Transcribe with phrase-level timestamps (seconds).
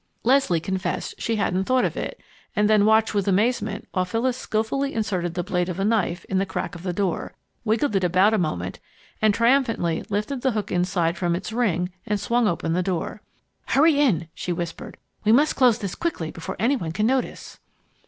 [0.23, 2.19] Leslie confessed she hadn't thought of it,
[2.55, 6.39] and then watched with amazement while Phyllis skilfully inserted the blade of a knife in
[6.39, 8.79] the crack of the door, wiggled it about a moment,
[9.21, 13.21] and triumphantly lifted the hook inside from its ring and swung open the door.
[13.67, 14.97] "Hurry in!" she whispered.
[15.23, 17.59] "We must close this quickly before any one can notice."